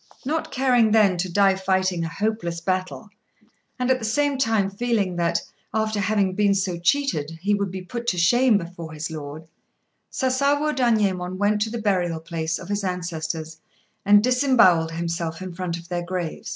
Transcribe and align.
Not 0.25 0.51
caring 0.51 0.89
then 0.89 1.15
to 1.17 1.31
die 1.31 1.53
fighting 1.53 2.03
a 2.03 2.09
hopeless 2.09 2.59
battle, 2.59 3.09
and 3.77 3.91
at 3.91 3.99
the 3.99 4.03
same 4.03 4.35
time 4.39 4.67
feeling 4.71 5.15
that, 5.17 5.43
after 5.75 5.99
having 5.99 6.33
been 6.33 6.55
so 6.55 6.79
cheated, 6.79 7.37
he 7.43 7.53
would 7.53 7.69
be 7.69 7.83
put 7.83 8.07
to 8.07 8.17
shame 8.17 8.57
before 8.57 8.93
his 8.93 9.11
lord, 9.11 9.47
Sasawo 10.11 10.73
Danyémon 10.73 11.37
went 11.37 11.61
to 11.61 11.69
the 11.69 11.77
burial 11.77 12.19
place 12.19 12.57
of 12.57 12.67
his 12.69 12.83
ancestors, 12.83 13.59
and 14.03 14.23
disembowelled 14.23 14.89
himself 14.91 15.39
in 15.39 15.53
front 15.53 15.77
of 15.77 15.87
their 15.87 16.01
graves. 16.01 16.49